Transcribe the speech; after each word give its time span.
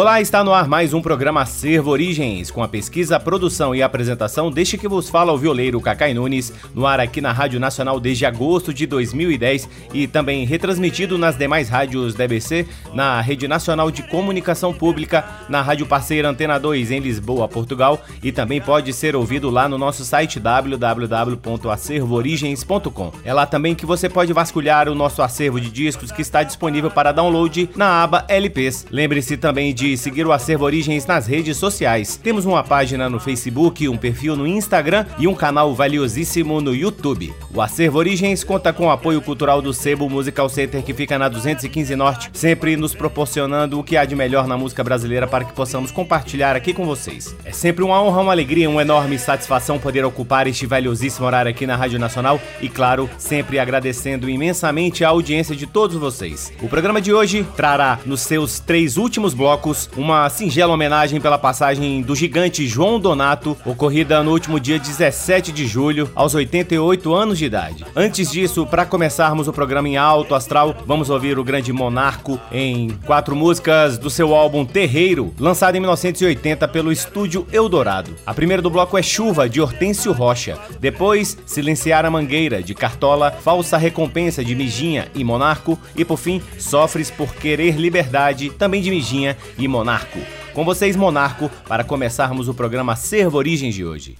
Olá, 0.00 0.18
está 0.18 0.42
no 0.42 0.54
ar 0.54 0.66
mais 0.66 0.94
um 0.94 1.02
programa 1.02 1.42
Acervo 1.42 1.90
Origens, 1.90 2.50
com 2.50 2.62
a 2.62 2.68
pesquisa, 2.68 3.20
produção 3.20 3.74
e 3.74 3.82
apresentação 3.82 4.50
deste 4.50 4.78
que 4.78 4.88
vos 4.88 5.10
fala 5.10 5.30
o 5.30 5.36
violeiro 5.36 5.78
Cacai 5.78 6.14
Nunes, 6.14 6.50
no 6.74 6.86
ar 6.86 6.98
aqui 6.98 7.20
na 7.20 7.32
Rádio 7.32 7.60
Nacional 7.60 8.00
desde 8.00 8.24
agosto 8.24 8.72
de 8.72 8.86
2010 8.86 9.68
e 9.92 10.06
também 10.06 10.46
retransmitido 10.46 11.18
nas 11.18 11.36
demais 11.36 11.68
rádios 11.68 12.14
da 12.14 12.24
EBC, 12.24 12.66
na 12.94 13.20
Rede 13.20 13.46
Nacional 13.46 13.90
de 13.90 14.02
Comunicação 14.04 14.72
Pública, 14.72 15.22
na 15.50 15.60
Rádio 15.60 15.84
Parceira 15.84 16.30
Antena 16.30 16.58
2 16.58 16.92
em 16.92 17.00
Lisboa, 17.00 17.46
Portugal 17.46 18.00
e 18.22 18.32
também 18.32 18.58
pode 18.58 18.94
ser 18.94 19.14
ouvido 19.14 19.50
lá 19.50 19.68
no 19.68 19.76
nosso 19.76 20.02
site 20.02 20.40
www.acervoorigens.com. 20.40 23.12
É 23.22 23.34
lá 23.34 23.44
também 23.44 23.74
que 23.74 23.84
você 23.84 24.08
pode 24.08 24.32
vasculhar 24.32 24.88
o 24.88 24.94
nosso 24.94 25.20
acervo 25.20 25.60
de 25.60 25.68
discos 25.68 26.10
que 26.10 26.22
está 26.22 26.42
disponível 26.42 26.90
para 26.90 27.12
download 27.12 27.68
na 27.76 28.02
aba 28.02 28.24
LPs. 28.28 28.86
Lembre-se 28.90 29.36
também 29.36 29.74
de 29.74 29.89
de 29.90 29.96
seguir 29.96 30.24
o 30.24 30.30
Acervo 30.30 30.64
Origens 30.64 31.04
nas 31.04 31.26
redes 31.26 31.56
sociais. 31.56 32.16
Temos 32.16 32.46
uma 32.46 32.62
página 32.62 33.10
no 33.10 33.18
Facebook, 33.18 33.88
um 33.88 33.96
perfil 33.96 34.36
no 34.36 34.46
Instagram 34.46 35.04
e 35.18 35.26
um 35.26 35.34
canal 35.34 35.74
valiosíssimo 35.74 36.60
no 36.60 36.72
YouTube. 36.72 37.34
O 37.52 37.60
Acervo 37.60 37.98
Origens 37.98 38.44
conta 38.44 38.72
com 38.72 38.86
o 38.86 38.90
apoio 38.90 39.20
cultural 39.20 39.60
do 39.60 39.74
Sebo 39.74 40.08
Musical 40.08 40.48
Center 40.48 40.80
que 40.82 40.94
fica 40.94 41.18
na 41.18 41.28
215 41.28 41.96
Norte, 41.96 42.30
sempre 42.32 42.76
nos 42.76 42.94
proporcionando 42.94 43.80
o 43.80 43.84
que 43.84 43.96
há 43.96 44.04
de 44.04 44.14
melhor 44.14 44.46
na 44.46 44.56
música 44.56 44.84
brasileira 44.84 45.26
para 45.26 45.44
que 45.44 45.52
possamos 45.52 45.90
compartilhar 45.90 46.54
aqui 46.54 46.72
com 46.72 46.86
vocês. 46.86 47.34
É 47.44 47.50
sempre 47.50 47.82
uma 47.82 48.00
honra, 48.00 48.20
uma 48.20 48.32
alegria, 48.32 48.70
uma 48.70 48.82
enorme 48.82 49.18
satisfação 49.18 49.76
poder 49.76 50.04
ocupar 50.04 50.46
este 50.46 50.66
valiosíssimo 50.66 51.26
horário 51.26 51.50
aqui 51.50 51.66
na 51.66 51.74
Rádio 51.74 51.98
Nacional 51.98 52.40
e, 52.60 52.68
claro, 52.68 53.10
sempre 53.18 53.58
agradecendo 53.58 54.30
imensamente 54.30 55.04
a 55.04 55.08
audiência 55.08 55.56
de 55.56 55.66
todos 55.66 55.96
vocês. 55.96 56.52
O 56.62 56.68
programa 56.68 57.00
de 57.00 57.12
hoje 57.12 57.44
trará 57.56 57.98
nos 58.06 58.20
seus 58.20 58.60
três 58.60 58.96
últimos 58.96 59.34
blocos 59.34 59.69
uma 59.96 60.28
singela 60.28 60.72
homenagem 60.72 61.20
pela 61.20 61.38
passagem 61.38 62.02
do 62.02 62.14
gigante 62.14 62.66
João 62.66 62.98
Donato, 62.98 63.56
ocorrida 63.64 64.22
no 64.22 64.32
último 64.32 64.58
dia 64.58 64.78
17 64.78 65.52
de 65.52 65.66
julho, 65.66 66.10
aos 66.14 66.34
88 66.34 67.14
anos 67.14 67.38
de 67.38 67.44
idade. 67.44 67.84
Antes 67.94 68.30
disso, 68.30 68.66
para 68.66 68.86
começarmos 68.86 69.48
o 69.48 69.52
programa 69.52 69.88
em 69.88 69.96
alto 69.96 70.34
astral, 70.34 70.74
vamos 70.86 71.10
ouvir 71.10 71.38
o 71.38 71.44
grande 71.44 71.72
Monarco 71.72 72.40
em 72.52 72.90
quatro 73.06 73.34
músicas 73.34 73.98
do 73.98 74.10
seu 74.10 74.34
álbum 74.34 74.64
Terreiro, 74.64 75.34
lançado 75.38 75.76
em 75.76 75.80
1980 75.80 76.66
pelo 76.68 76.92
estúdio 76.92 77.46
Eldorado. 77.52 78.14
A 78.26 78.34
primeira 78.34 78.62
do 78.62 78.70
bloco 78.70 78.96
é 78.96 79.02
Chuva, 79.02 79.48
de 79.48 79.60
Hortêncio 79.60 80.12
Rocha. 80.12 80.58
Depois, 80.80 81.36
Silenciar 81.46 82.04
a 82.04 82.10
Mangueira, 82.10 82.62
de 82.62 82.74
Cartola, 82.74 83.30
Falsa 83.30 83.76
Recompensa, 83.76 84.44
de 84.44 84.54
Mijinha 84.54 85.08
e 85.14 85.24
Monarco. 85.24 85.78
E 85.96 86.04
por 86.04 86.18
fim, 86.18 86.42
Sofres 86.58 87.10
por 87.10 87.34
Querer 87.34 87.76
Liberdade, 87.76 88.50
também 88.50 88.82
de 88.82 88.90
Mijinha 88.90 89.36
e 89.60 89.68
Monarco. 89.68 90.18
Com 90.54 90.64
vocês, 90.64 90.96
Monarco, 90.96 91.50
para 91.68 91.84
começarmos 91.84 92.48
o 92.48 92.54
programa 92.54 92.96
Servo 92.96 93.36
Origens 93.36 93.74
de 93.74 93.84
hoje. 93.84 94.16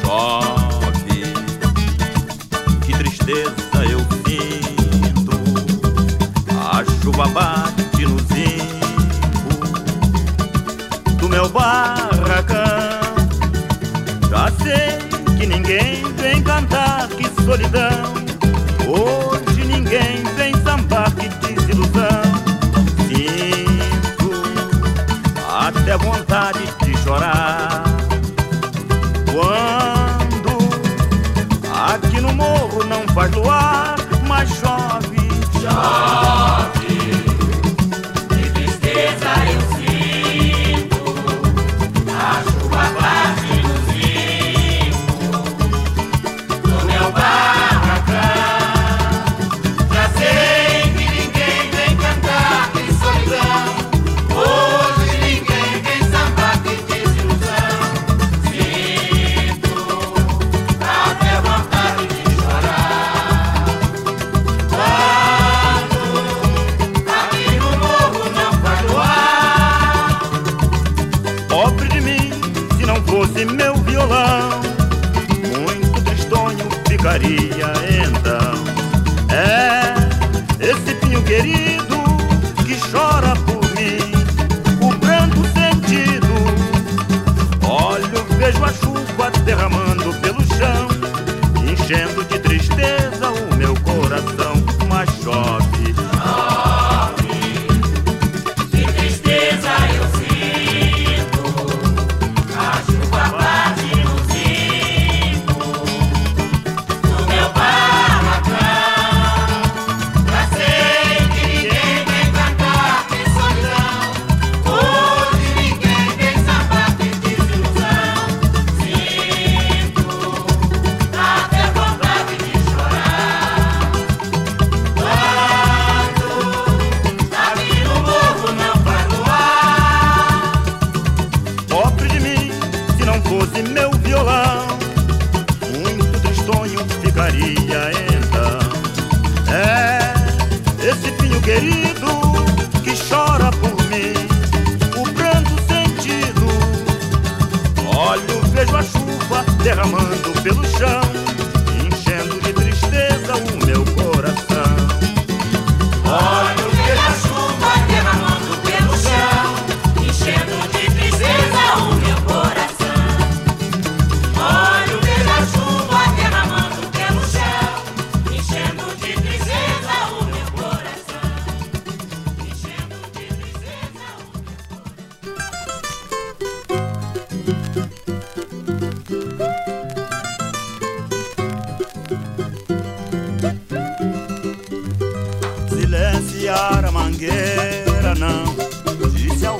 Chove, 0.00 1.22
que 2.86 2.92
tristeza 2.96 3.84
eu 3.90 4.00
sinto, 4.26 5.38
a 6.58 6.84
chuva 7.02 7.28
bate 7.28 8.06
no 8.06 8.18
zinco 8.20 9.68
do 11.20 11.28
meu 11.28 11.48
barracão. 11.50 12.66
Já 14.30 14.50
sei 14.62 14.98
que 15.36 15.46
ninguém 15.46 16.02
vem 16.14 16.42
cantar, 16.42 17.08
que 17.08 17.28
solidão. 17.42 18.17
Chorar. 27.08 27.47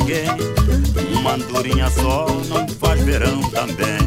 Alguém. 0.09 0.29
Uma 1.19 1.35
andorinha 1.35 1.91
só 1.91 2.27
não 2.49 2.67
faz 2.69 3.01
verão 3.03 3.41
também. 3.51 3.99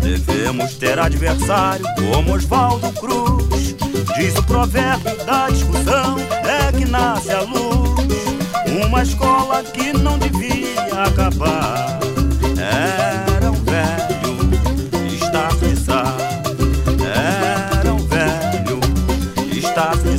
Devemos 0.00 0.74
ter 0.74 0.98
adversário 0.98 1.84
como 1.96 2.34
Oswaldo 2.34 2.92
Cruz. 2.92 3.74
Diz 4.16 4.36
o 4.36 4.42
provérbio 4.44 5.16
da 5.24 5.48
discussão, 5.48 6.16
é 6.44 6.72
que 6.72 6.84
nasce 6.84 7.32
a 7.32 7.40
luz. 7.40 7.96
Uma 8.86 9.02
escola 9.02 9.62
que 9.64 9.92
não 9.92 10.18
devia 10.18 10.80
acabar. 11.04 11.98
Era 12.56 13.50
um 13.50 13.64
velho, 13.64 15.14
está 15.14 15.48
de 15.48 15.76
sal. 15.76 16.16
Era 17.74 17.92
um 17.92 18.06
velho, 18.06 18.80
está 19.52 19.94
de 19.96 20.15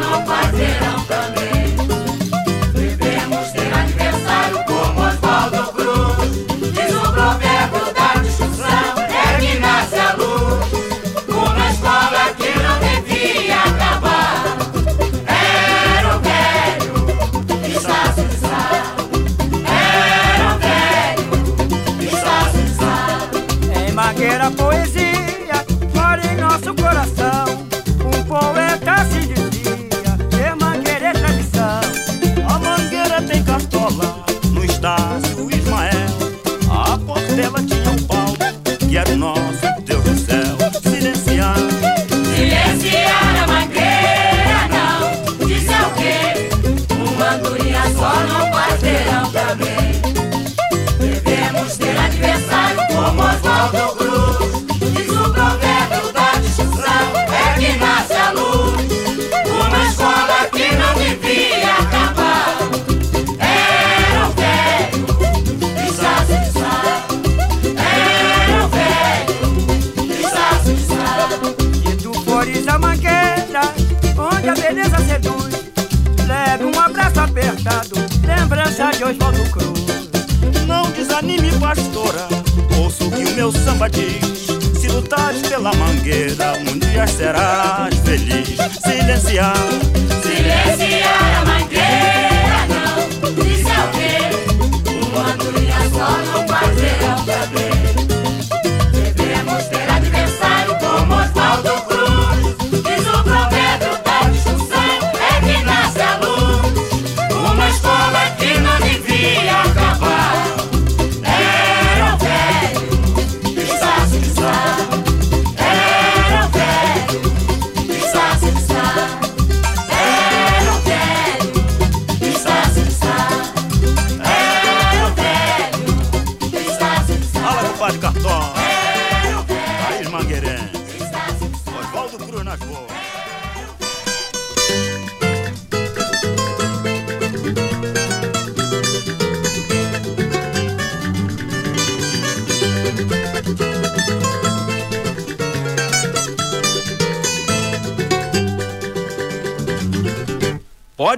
não 0.00 0.26
faz 0.26 0.50
verão 0.50 1.04
também. 1.04 1.51
Apertado, 77.22 77.94
lembrança 78.26 78.90
de 78.90 79.04
Oswaldo 79.04 79.44
Cruz. 79.50 79.82
Não 80.66 80.90
desanime, 80.90 81.52
pastora. 81.58 82.28
Ouça 82.78 83.04
o 83.04 83.10
que 83.10 83.24
o 83.24 83.34
meu 83.34 83.52
samba 83.52 83.88
diz. 83.88 84.46
Se 84.80 84.88
lutares 84.88 85.42
pela 85.42 85.72
mangueira, 85.74 86.54
um 86.54 86.78
dia 86.78 87.06
serás 87.06 87.94
feliz. 88.00 88.48
Silenciar. 88.82 89.54
Silenciar 90.22 91.40
a 91.40 91.44
mangueira 91.44 92.66
não 92.68 92.98
Isso 93.46 93.68
é 93.68 93.80
o 93.84 93.88
quê? 93.92 94.14
Uma 95.06 95.32
andorinha 95.32 95.78
só 95.90 96.08
não 96.18 96.48
faz 96.48 96.80
verão 96.80 97.24
também 97.24 97.72
Devemos 99.14 99.64
ter 99.64 99.91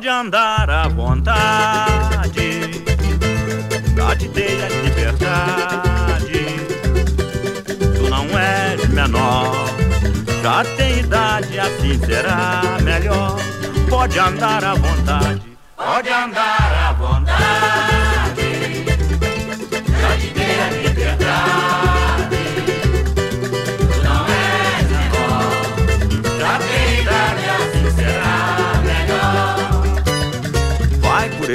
Pode 0.05 0.17
andar 0.17 0.69
à 0.69 0.87
vontade, 0.87 2.61
já 3.97 4.15
te 4.15 4.29
dei 4.29 4.63
a 4.63 4.69
liberdade. 4.69 6.45
Tu 7.97 8.11
não 8.11 8.27
és 8.39 8.87
menor, 8.91 9.67
já 10.43 10.63
tem 10.77 10.99
idade, 10.99 11.59
assim 11.59 11.99
será 12.05 12.61
melhor. 12.83 13.39
Pode 13.89 14.19
andar 14.19 14.63
à 14.63 14.75
vontade, 14.75 15.41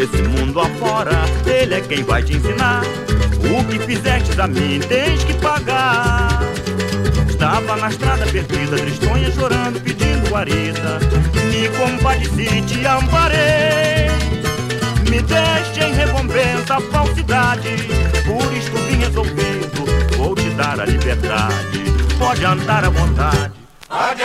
esse 0.02 0.22
mundo 0.22 0.62
afora, 0.62 1.12
ele 1.46 1.76
é 1.76 1.82
quem 1.82 2.04
vai 2.04 2.24
te 2.24 2.38
ensinar. 2.38 2.84
O 3.52 3.64
que 3.66 3.80
fizestes 3.80 4.40
a 4.40 4.48
mim 4.48 4.80
tens 4.88 5.24
que 5.24 5.34
pagar. 5.36 6.40
Estava 7.28 7.76
na 7.76 7.90
estrada 7.90 8.26
perdida, 8.28 8.78
tristonha 8.78 9.32
chorando, 9.32 9.82
pedindo 9.82 10.30
guarida. 10.30 11.00
Me 11.52 11.68
compadeci, 11.78 12.62
te 12.62 12.86
amparei. 12.86 14.10
Me 15.10 15.22
deste 15.22 15.80
em 15.82 15.94
recompensa 15.94 16.78
a 16.78 16.82
falsidade. 16.82 17.76
Por 18.26 18.54
isto 18.54 18.78
vim 18.78 18.98
resolvido, 18.98 20.18
vou 20.18 20.36
te 20.36 20.50
dar 20.52 20.80
a 20.80 20.86
liberdade. 20.86 21.84
Pode 22.18 22.46
andar 22.46 22.86
à 22.86 22.90
vontade. 22.90 23.52
Pode 23.88 24.22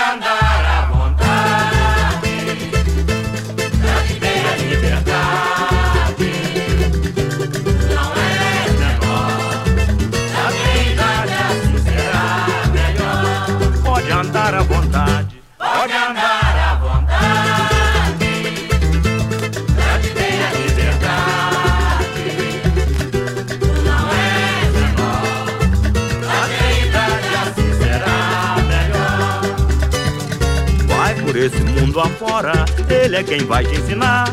mundo 31.95 32.01
afora, 32.01 32.65
ele 32.91 33.17
é 33.17 33.23
quem 33.23 33.45
vai 33.45 33.65
te 33.65 33.77
ensinar. 33.77 34.27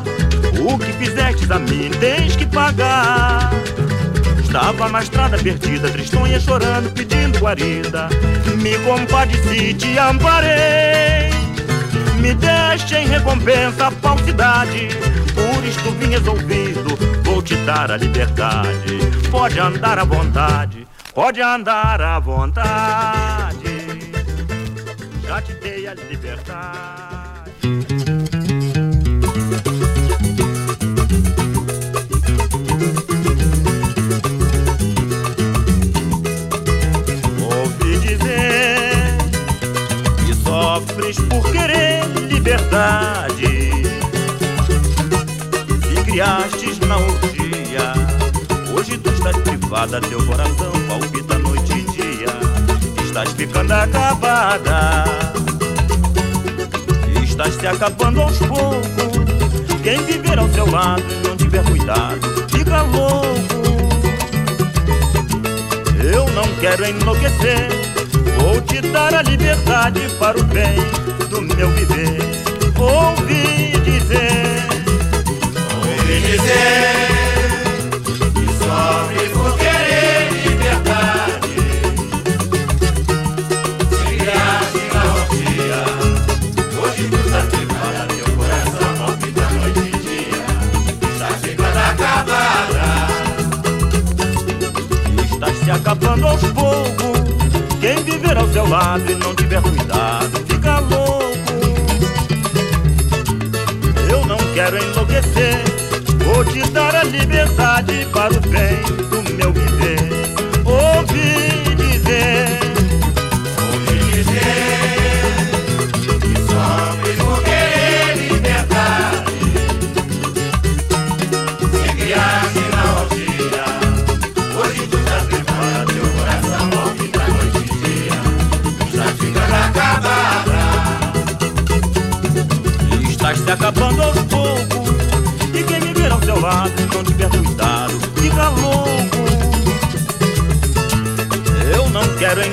O 0.60 0.78
que 0.80 0.92
fizestes 0.94 1.50
a 1.52 1.60
mim 1.60 1.92
tens 2.00 2.36
que 2.36 2.46
pagar. 2.46 3.52
Estava 4.44 4.90
na 4.90 5.02
estrada 5.02 5.38
perdida, 5.38 5.90
tristonha 5.90 6.40
chorando, 6.40 6.92
pedindo 6.92 7.40
guarida. 7.40 8.10
Me 8.62 8.78
compadeci, 8.80 9.74
te 9.76 9.98
amparei. 10.00 11.30
Me 12.20 12.34
deste 12.34 12.96
em 12.96 13.08
recompensa 13.08 13.88
a 13.88 13.92
falsidade. 13.92 14.90
Por 15.34 15.64
isto 15.64 15.92
vim 15.92 16.10
resolvido, 16.10 16.98
vou 17.24 17.42
te 17.42 17.56
dar 17.58 17.92
a 17.92 17.98
liberdade. 17.98 19.00
Pode 19.30 19.60
andar 19.60 20.00
à 20.00 20.04
vontade, 20.04 20.88
Pode 21.14 21.42
andar 21.42 22.02
à 22.02 22.20
vontade, 22.20 23.66
já 25.28 25.42
te 25.42 25.54
dei 25.56 25.88
a 25.88 25.94
liberdade. 25.94 27.01
Liberdade. 42.52 43.72
Se 45.88 46.04
criastes 46.04 46.80
na 46.80 46.98
orgia, 46.98 47.94
hoje 48.76 48.98
tu 48.98 49.10
estás 49.10 49.38
privada, 49.38 50.02
teu 50.02 50.26
coração 50.26 50.72
palpita 50.88 51.38
noite 51.38 51.72
e 51.72 51.84
dia. 51.92 53.06
Estás 53.06 53.32
ficando 53.32 53.72
acabada, 53.72 55.06
estás 57.24 57.54
se 57.56 57.68
acabando 57.68 58.22
aos 58.22 58.38
poucos. 58.40 59.82
Quem 59.82 60.04
viver 60.04 60.38
ao 60.38 60.50
seu 60.50 60.70
lado 60.70 61.04
e 61.10 61.28
não 61.28 61.38
tiver 61.38 61.64
cuidado, 61.64 62.20
fica 62.50 62.82
louco. 62.82 63.32
Eu 66.04 66.28
não 66.32 66.48
quero 66.60 66.86
enlouquecer. 66.86 67.70
Vou 68.38 68.60
te 68.62 68.82
dar 68.82 69.14
a 69.14 69.22
liberdade 69.22 70.02
para 70.20 70.38
o 70.38 70.44
bem 70.44 70.76
do 71.30 71.42
meu 71.42 71.70
viver. 71.70 72.41
Ouvi 72.82 73.72
dizer, 73.86 74.66
Ouvi 75.78 76.18
dizer 76.22 76.96
que 78.34 78.46
sofre 78.58 79.24
por 79.30 79.52
querer 79.58 80.32
liberdade. 80.32 81.58
Se 83.90 84.02
criaste 84.18 84.84
na 84.94 85.04
orgia, 85.14 85.82
hoje 86.82 87.04
tu 87.08 87.18
estás 87.18 87.46
privada, 87.46 88.02
teu 88.08 88.28
coração 88.36 88.90
palpita 88.98 89.46
noite 89.52 89.80
e 89.80 89.92
dia. 90.00 90.44
Estás 91.14 91.38
ficando 91.42 91.78
acabada. 91.78 92.88
estás 95.32 95.56
se 95.60 95.70
acabando 95.72 96.28
aos 96.28 96.42
poucos. 96.46 97.22
Quem 97.80 97.98
viver 98.04 98.38
ao 98.38 98.48
seu 98.50 98.68
lado 98.68 99.12
e 99.12 99.16
não 99.16 99.36
tiver 99.36 99.62
cuidado, 99.62 100.31
quero 104.62 104.78
enlouquecer. 104.78 105.58
Vou 106.24 106.46
te 106.46 106.62
dar 106.70 106.96
a 106.96 107.04
liberdade 107.04 108.06
para 108.14 108.32
o 108.32 108.40
bem 108.42 108.80
do 109.10 109.34
meu 109.36 109.52
viver. 109.52 109.98
Ouvi 110.64 111.76
dizer. 111.76 112.71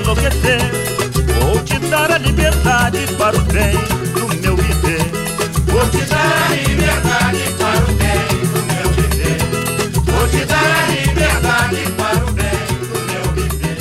Enlouquecer. 0.08 0.60
Vou 1.38 1.62
te 1.64 1.78
dar 1.90 2.10
a 2.10 2.18
liberdade 2.18 3.06
para 3.18 3.36
o 3.36 3.40
bem 3.42 3.74
do 4.14 4.26
meu 4.40 4.56
viver. 4.56 5.04
Vou 5.66 5.88
te 5.90 6.04
dar 6.06 6.50
a 6.50 6.54
liberdade 6.54 7.42
para 7.58 7.78
o 7.78 7.94
bem 7.94 8.26
do 8.48 8.62
meu 8.72 8.88
viver. 8.92 9.38
Vou 9.92 10.28
te 10.28 10.44
dar 10.46 10.64
a 10.64 10.86
liberdade 10.88 11.76
para 11.96 12.24
o 12.24 12.32
bem 12.32 12.66
do 12.80 12.98
meu 13.12 13.32
viver. 13.34 13.76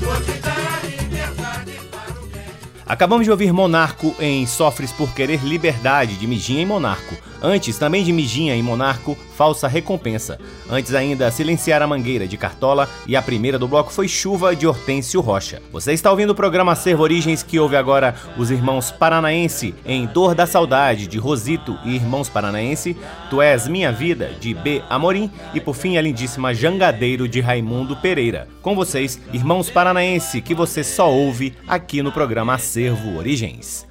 Vou 0.00 0.16
te 0.20 0.32
dar 0.42 0.82
a 0.82 0.86
liberdade 0.86 1.72
para 1.90 2.10
o 2.10 2.26
bem. 2.26 2.42
Acabamos 2.86 3.24
de 3.24 3.30
ouvir 3.30 3.52
Monarco 3.52 4.14
em 4.20 4.46
Sofres 4.46 4.92
por 4.92 5.14
Querer 5.14 5.42
Liberdade, 5.42 6.16
de 6.16 6.26
Mijinha 6.26 6.60
e 6.60 6.66
Monarco. 6.66 7.16
Antes, 7.44 7.76
também 7.76 8.02
de 8.02 8.10
Mijinha 8.10 8.56
e 8.56 8.62
Monarco, 8.62 9.18
Falsa 9.36 9.68
Recompensa. 9.68 10.40
Antes 10.70 10.94
ainda, 10.94 11.30
Silenciar 11.30 11.82
a 11.82 11.86
Mangueira, 11.86 12.26
de 12.26 12.38
Cartola. 12.38 12.88
E 13.06 13.14
a 13.14 13.20
primeira 13.20 13.58
do 13.58 13.68
bloco 13.68 13.92
foi 13.92 14.08
Chuva, 14.08 14.56
de 14.56 14.66
Hortêncio 14.66 15.20
Rocha. 15.20 15.60
Você 15.70 15.92
está 15.92 16.10
ouvindo 16.10 16.30
o 16.30 16.34
programa 16.34 16.74
Servo 16.74 17.02
Origens, 17.02 17.42
que 17.42 17.58
ouve 17.58 17.76
agora 17.76 18.14
os 18.38 18.50
irmãos 18.50 18.90
Paranaense 18.90 19.74
em 19.84 20.06
Dor 20.06 20.34
da 20.34 20.46
Saudade, 20.46 21.06
de 21.06 21.18
Rosito 21.18 21.78
e 21.84 21.94
Irmãos 21.94 22.30
Paranaense. 22.30 22.96
Tu 23.28 23.42
És 23.42 23.68
Minha 23.68 23.92
Vida, 23.92 24.30
de 24.40 24.54
B. 24.54 24.82
Amorim. 24.88 25.30
E 25.52 25.60
por 25.60 25.74
fim, 25.74 25.98
a 25.98 26.00
lindíssima 26.00 26.54
Jangadeiro, 26.54 27.28
de 27.28 27.42
Raimundo 27.42 27.94
Pereira. 27.94 28.48
Com 28.62 28.74
vocês, 28.74 29.20
Irmãos 29.34 29.68
Paranaense, 29.68 30.40
que 30.40 30.54
você 30.54 30.82
só 30.82 31.12
ouve 31.12 31.54
aqui 31.68 32.02
no 32.02 32.10
programa 32.10 32.54
Acervo 32.54 33.18
Origens. 33.18 33.86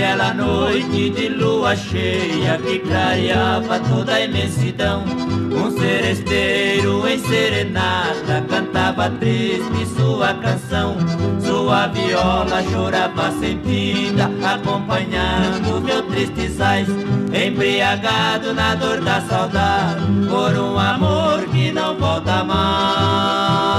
Naquela 0.00 0.32
noite 0.32 1.10
de 1.10 1.28
lua 1.28 1.76
cheia 1.76 2.56
que 2.56 2.78
clareava 2.78 3.78
toda 3.80 4.14
a 4.14 4.24
imensidão, 4.24 5.04
um 5.04 5.70
seresteiro 5.78 7.06
em 7.06 7.18
serenata 7.18 8.42
cantava 8.48 9.10
triste 9.10 9.86
sua 9.94 10.32
canção. 10.32 10.96
Sua 11.38 11.88
viola 11.88 12.62
chorava 12.62 13.30
sentida, 13.32 14.30
acompanhando 14.42 15.82
meu 15.82 16.02
triste 16.04 16.48
sais, 16.48 16.88
embriagado 16.88 18.54
na 18.54 18.74
dor 18.76 19.02
da 19.02 19.20
saudade, 19.20 20.00
por 20.30 20.58
um 20.58 20.78
amor 20.78 21.44
que 21.52 21.70
não 21.72 21.94
volta 21.98 22.42
mais. 22.42 23.69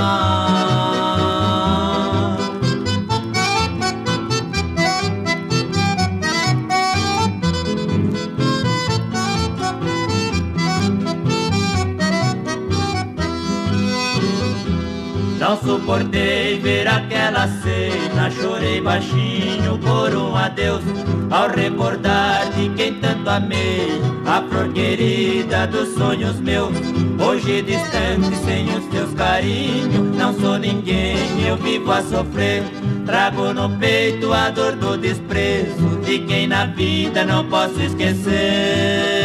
Suportei 15.91 16.57
ver 16.59 16.87
aquela 16.87 17.49
cena, 17.49 18.31
chorei 18.31 18.79
baixinho 18.79 19.77
por 19.79 20.15
um 20.15 20.37
adeus. 20.37 20.81
Ao 21.29 21.49
recordar 21.49 22.49
de 22.51 22.69
quem 22.69 22.93
tanto 22.93 23.29
amei, 23.29 24.01
a 24.25 24.41
flor 24.41 24.71
querida 24.71 25.67
dos 25.67 25.89
sonhos 25.95 26.39
meus. 26.39 26.71
Hoje 27.19 27.61
distante, 27.63 28.33
sem 28.45 28.73
os 28.73 28.85
teus 28.85 29.13
carinhos, 29.15 30.15
não 30.15 30.33
sou 30.39 30.57
ninguém, 30.57 31.45
eu 31.45 31.57
vivo 31.57 31.91
a 31.91 32.01
sofrer. 32.01 32.63
Trago 33.05 33.53
no 33.53 33.69
peito 33.77 34.31
a 34.31 34.49
dor 34.49 34.77
do 34.77 34.97
desprezo 34.97 35.99
de 36.05 36.19
quem 36.19 36.47
na 36.47 36.67
vida 36.67 37.25
não 37.25 37.43
posso 37.49 37.81
esquecer. 37.81 39.20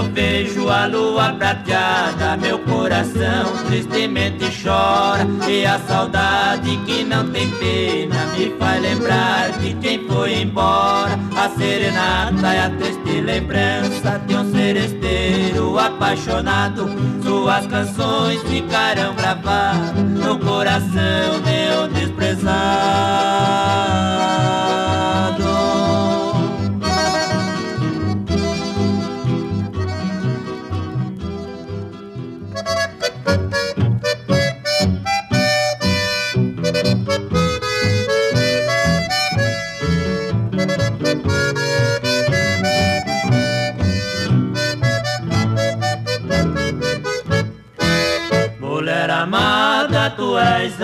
Eu 0.00 0.04
vejo 0.12 0.68
a 0.70 0.86
lua 0.86 1.34
prateada, 1.34 2.34
meu 2.38 2.58
coração 2.60 3.52
tristemente 3.66 4.46
chora. 4.62 5.26
E 5.46 5.66
a 5.66 5.78
saudade 5.80 6.78
que 6.86 7.04
não 7.04 7.30
tem 7.30 7.50
pena 7.50 8.24
me 8.34 8.50
faz 8.58 8.80
lembrar 8.80 9.50
de 9.58 9.74
quem 9.74 10.06
foi 10.08 10.40
embora. 10.40 11.18
A 11.36 11.50
serenata 11.50 12.48
é 12.48 12.64
a 12.64 12.70
triste 12.70 13.20
lembrança 13.20 14.18
de 14.26 14.36
um 14.36 14.50
seresteiro 14.50 15.78
apaixonado. 15.78 16.88
Suas 17.22 17.66
canções 17.66 18.40
ficarão 18.44 19.14
gravadas 19.14 19.92
no 19.94 20.38
coração 20.38 21.42
de 21.44 21.76
um 21.78 21.88
desprezado. 21.92 22.50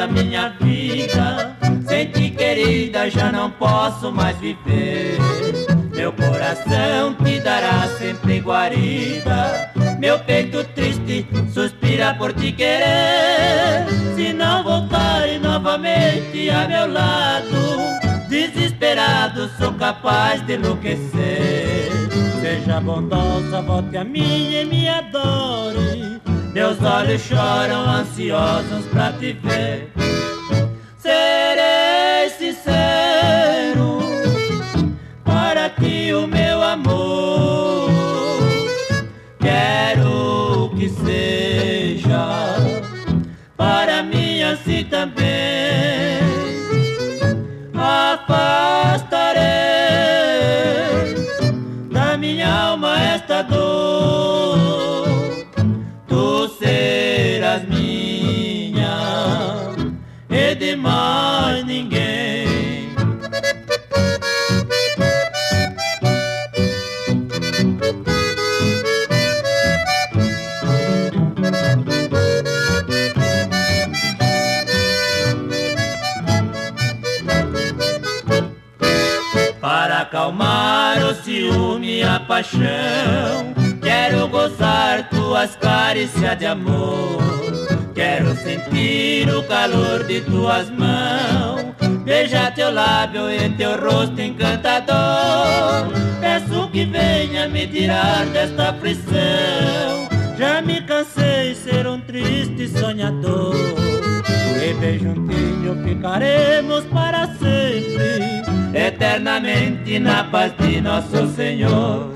Minha 0.06 0.50
vida. 0.60 1.56
Sem 1.86 2.10
ti, 2.10 2.30
querida, 2.30 3.08
já 3.10 3.30
não 3.30 3.50
posso 3.50 4.10
mais 4.10 4.36
viver. 4.38 5.18
Meu 5.94 6.12
coração 6.12 7.14
te 7.14 7.40
dará 7.40 7.88
sempre 7.98 8.40
guarida. 8.40 9.70
Meu 9.98 10.18
peito 10.20 10.62
triste 10.75 11.26
suspira 11.52 12.14
por 12.14 12.32
te 12.32 12.52
querer. 12.52 13.86
Se 14.14 14.32
não 14.32 14.62
voltar 14.62 15.26
novamente 15.40 16.50
a 16.50 16.68
meu 16.68 16.92
lado, 16.92 18.28
desesperado 18.28 19.50
sou 19.58 19.72
capaz 19.72 20.44
de 20.46 20.54
enlouquecer. 20.54 21.90
Seja 22.40 22.80
bondosa, 22.80 23.62
volte 23.62 23.96
a 23.96 24.04
mim 24.04 24.52
e 24.54 24.64
me 24.64 24.88
adore. 24.88 26.05
Meus 26.56 26.82
olhos 26.82 27.20
choram 27.20 27.86
ansiosos 27.86 28.86
pra 28.86 29.12
te 29.12 29.34
ver. 29.34 29.92
Serei 30.96 32.30
sincero 32.30 33.98
para 35.22 35.68
ti, 35.68 36.14
o 36.14 36.26
meu 36.26 36.62
amor. 36.62 37.90
Quero 39.38 40.70
que 40.78 40.88
seja 40.88 42.25
para 43.54 44.02
mim 44.02 44.42
assim 44.42 44.82
também. 44.84 45.55
Paixão. 82.56 83.54
Quero 83.82 84.28
gozar 84.28 85.08
tuas 85.10 85.56
carícias 85.56 86.38
de 86.38 86.46
amor. 86.46 87.18
Quero 87.94 88.34
sentir 88.36 89.28
o 89.28 89.42
calor 89.44 90.04
de 90.04 90.20
tuas 90.22 90.70
mãos. 90.70 91.75
Beijar 92.04 92.54
teu 92.54 92.72
lábio 92.72 93.30
e 93.30 93.49
teu 93.50 93.78
rosto 93.80 94.21
encantador. 94.21 94.97
Peço 96.21 96.69
que 96.71 96.84
venha 96.84 97.49
me 97.49 97.66
tirar 97.66 98.26
desta 98.26 98.71
aflição 98.71 100.08
Já 100.38 100.60
me 100.60 100.80
cansei 100.82 101.50
de 101.50 101.56
ser 101.56 101.86
um 101.86 102.00
triste 102.00 102.69
sonhador. 102.69 103.54
E 104.62 104.75
bem 104.75 104.99
juntinho 104.99 105.82
ficaremos 105.84 106.84
para 106.86 107.26
sempre, 107.34 108.42
eternamente 108.75 109.99
na 109.99 110.25
paz 110.25 110.52
de 110.58 110.80
nosso 110.80 111.26
Senhor. 111.34 112.16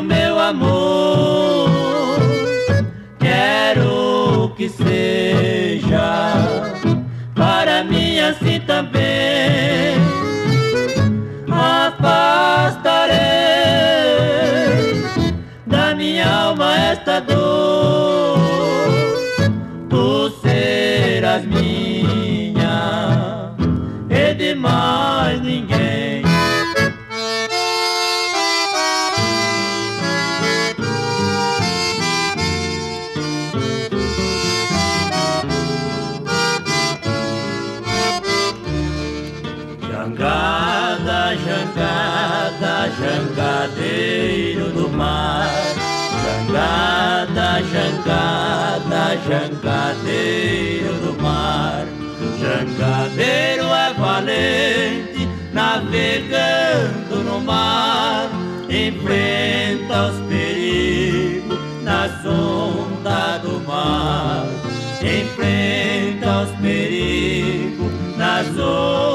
O 0.00 0.02
meu 0.02 0.38
amor. 0.38 1.68
Quero 3.18 4.52
que 4.56 4.68
seja 4.68 6.34
para 7.34 7.84
mim 7.84 8.18
assim 8.18 8.60
também. 8.60 9.96
Afastarei 11.50 13.18
da 15.66 15.94
minha 15.94 16.28
alma 16.46 16.74
esta 16.92 17.20
dor. 17.20 18.38
Tu 19.90 20.30
serás 20.42 21.44
minha 21.44 23.52
e 24.08 24.54
Jangada, 47.62 49.18
jangadeiro 49.28 50.94
do 50.94 51.22
mar. 51.22 51.86
Jangadeiro 52.40 53.64
é 53.64 53.92
valente, 53.94 55.28
navegando 55.52 57.16
no 57.24 57.40
mar. 57.40 58.30
Enfrenta 58.68 60.10
os 60.10 60.18
perigos 60.28 61.58
nas 61.82 62.24
ondas 62.24 63.42
do 63.42 63.60
mar. 63.66 64.46
Enfrenta 65.02 66.44
os 66.44 66.50
perigos 66.60 67.92
nas 68.16 68.46
ondas 68.58 69.09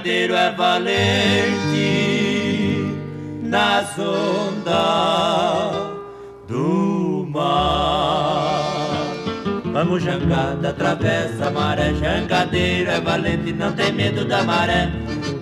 jangadeiro 0.00 0.34
é 0.34 0.50
valente 0.52 1.84
nas 3.42 3.98
ondas 3.98 4.72
do 6.48 7.26
mar. 7.30 8.80
Vamos 9.72 10.02
jangada, 10.02 10.70
atravessa 10.70 11.46
a 11.46 11.50
maré, 11.50 11.92
jangadeiro 11.94 12.90
é 12.90 13.00
valente, 13.00 13.52
não 13.52 13.72
tem 13.72 13.92
medo 13.92 14.24
da 14.24 14.42
maré. 14.42 14.90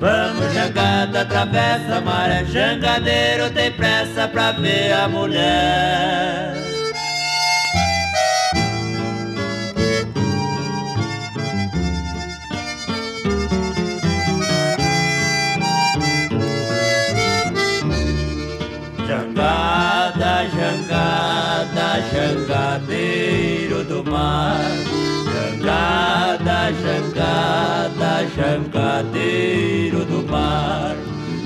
Vamos 0.00 0.52
jangada, 0.52 1.22
atravessa 1.22 1.96
a 1.96 2.00
maré, 2.00 2.44
jangadeiro 2.44 3.50
tem 3.50 3.70
pressa 3.72 4.26
pra 4.28 4.52
ver 4.52 4.92
a 4.92 5.08
mulher. 5.08 6.67
Do 23.88 24.04
mar. 24.04 24.60
Jangada, 25.32 26.72
jangada, 26.82 28.28
jangadeiro 28.36 30.04
do 30.04 30.30
mar. 30.30 30.94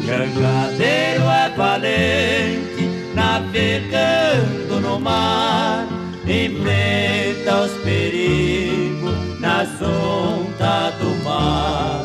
Jangadeiro 0.05 1.23
é 1.23 1.49
valente, 1.57 3.15
navegando 3.15 4.81
no 4.81 5.01
mar. 5.01 5.87
Enfrenta 6.25 7.63
os 7.63 7.73
perigos 7.85 9.41
nas 9.41 9.69
ondas 9.81 10.95
do 10.97 11.25
mar. 11.25 12.05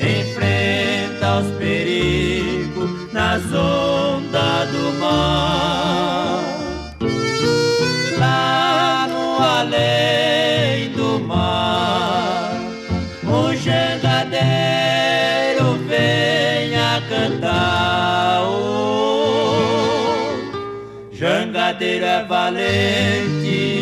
Enfrenta 0.00 1.40
os 1.40 1.50
perigos 1.58 3.12
nas 3.12 3.42
ondas 3.52 4.68
do 4.70 5.00
mar. 5.00 5.87
Jangadeiro 21.78 22.04
é 22.04 22.24
valente 22.24 23.77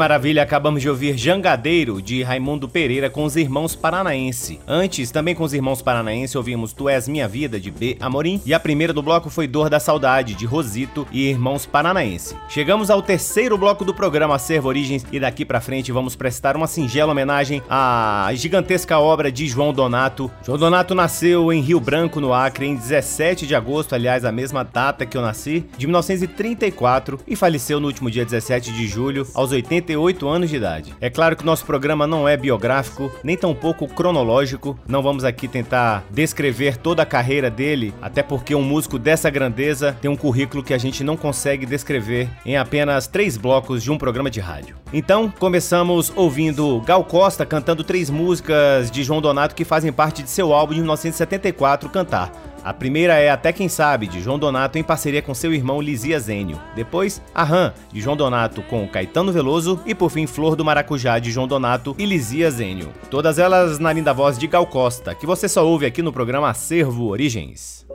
maravilha, 0.00 0.42
acabamos 0.42 0.80
de 0.80 0.88
ouvir 0.88 1.14
Jangadeiro, 1.18 2.00
de 2.00 2.22
Raimundo 2.22 2.66
Pereira 2.66 3.10
com 3.10 3.22
os 3.22 3.36
Irmãos 3.36 3.76
Paranaense. 3.76 4.58
Antes, 4.66 5.10
também 5.10 5.34
com 5.34 5.44
os 5.44 5.52
Irmãos 5.52 5.82
Paranaense, 5.82 6.38
ouvimos 6.38 6.72
Tu 6.72 6.88
És 6.88 7.06
Minha 7.06 7.28
Vida, 7.28 7.60
de 7.60 7.70
B. 7.70 7.98
Amorim. 8.00 8.40
E 8.46 8.54
a 8.54 8.58
primeira 8.58 8.94
do 8.94 9.02
bloco 9.02 9.28
foi 9.28 9.46
Dor 9.46 9.68
da 9.68 9.78
Saudade, 9.78 10.32
de 10.32 10.46
Rosito 10.46 11.06
e 11.12 11.28
Irmãos 11.28 11.66
Paranaense. 11.66 12.34
Chegamos 12.48 12.88
ao 12.88 13.02
terceiro 13.02 13.58
bloco 13.58 13.84
do 13.84 13.92
programa 13.92 14.36
Acervo 14.36 14.68
Origens 14.68 15.04
e 15.12 15.20
daqui 15.20 15.44
pra 15.44 15.60
frente 15.60 15.92
vamos 15.92 16.16
prestar 16.16 16.56
uma 16.56 16.66
singela 16.66 17.12
homenagem 17.12 17.62
à 17.68 18.30
gigantesca 18.32 18.98
obra 18.98 19.30
de 19.30 19.46
João 19.46 19.70
Donato. 19.70 20.30
João 20.42 20.56
Donato 20.56 20.94
nasceu 20.94 21.52
em 21.52 21.60
Rio 21.60 21.78
Branco, 21.78 22.20
no 22.20 22.32
Acre, 22.32 22.64
em 22.64 22.74
17 22.74 23.46
de 23.46 23.54
agosto, 23.54 23.94
aliás, 23.94 24.24
a 24.24 24.32
mesma 24.32 24.64
data 24.64 25.04
que 25.04 25.18
eu 25.18 25.20
nasci, 25.20 25.66
de 25.76 25.86
1934, 25.86 27.20
e 27.28 27.36
faleceu 27.36 27.78
no 27.78 27.86
último 27.86 28.10
dia 28.10 28.24
17 28.24 28.72
de 28.72 28.86
julho, 28.86 29.26
aos 29.34 29.52
80 29.52 29.89
88 29.96 30.28
anos 30.28 30.50
de 30.50 30.56
idade. 30.56 30.94
É 31.00 31.10
claro 31.10 31.36
que 31.36 31.44
nosso 31.44 31.64
programa 31.64 32.06
não 32.06 32.28
é 32.28 32.36
biográfico, 32.36 33.10
nem 33.22 33.36
tampouco 33.36 33.86
cronológico. 33.88 34.78
Não 34.86 35.02
vamos 35.02 35.24
aqui 35.24 35.48
tentar 35.48 36.04
descrever 36.10 36.76
toda 36.76 37.02
a 37.02 37.06
carreira 37.06 37.50
dele, 37.50 37.94
até 38.00 38.22
porque 38.22 38.54
um 38.54 38.62
músico 38.62 38.98
dessa 38.98 39.30
grandeza 39.30 39.96
tem 40.00 40.10
um 40.10 40.16
currículo 40.16 40.62
que 40.62 40.74
a 40.74 40.78
gente 40.78 41.02
não 41.02 41.16
consegue 41.16 41.66
descrever 41.66 42.28
em 42.44 42.56
apenas 42.56 43.06
três 43.06 43.36
blocos 43.36 43.82
de 43.82 43.90
um 43.90 43.98
programa 43.98 44.30
de 44.30 44.40
rádio. 44.40 44.76
Então, 44.92 45.32
começamos 45.38 46.12
ouvindo 46.16 46.80
Gal 46.80 47.04
Costa 47.04 47.46
cantando 47.46 47.84
três 47.84 48.10
músicas 48.10 48.90
de 48.90 49.04
João 49.04 49.20
Donato 49.20 49.54
que 49.54 49.64
fazem 49.64 49.92
parte 49.92 50.22
de 50.22 50.30
seu 50.30 50.52
álbum 50.52 50.74
de 50.74 50.80
1974, 50.80 51.88
Cantar. 51.90 52.32
A 52.62 52.74
primeira 52.74 53.14
é 53.14 53.30
Até 53.30 53.52
Quem 53.52 53.68
Sabe, 53.68 54.06
de 54.06 54.20
João 54.20 54.38
Donato 54.38 54.76
em 54.76 54.82
parceria 54.82 55.22
com 55.22 55.34
seu 55.34 55.52
irmão 55.52 55.80
Lizia 55.80 56.20
Zênio. 56.20 56.60
Depois, 56.74 57.22
A 57.34 57.42
Rã, 57.42 57.72
de 57.90 58.00
João 58.00 58.16
Donato 58.16 58.62
com 58.62 58.86
Caetano 58.86 59.32
Veloso. 59.32 59.80
E 59.86 59.94
por 59.94 60.10
fim, 60.10 60.26
Flor 60.26 60.54
do 60.54 60.64
Maracujá, 60.64 61.18
de 61.18 61.30
João 61.30 61.48
Donato 61.48 61.94
e 61.98 62.04
Lizia 62.04 62.50
Zênio. 62.50 62.92
Todas 63.10 63.38
elas 63.38 63.78
na 63.78 63.92
linda 63.92 64.12
voz 64.12 64.38
de 64.38 64.46
Gal 64.46 64.66
Costa, 64.66 65.14
que 65.14 65.26
você 65.26 65.48
só 65.48 65.66
ouve 65.66 65.86
aqui 65.86 66.02
no 66.02 66.12
programa 66.12 66.50
Acervo 66.50 67.08
Origens. 67.08 67.86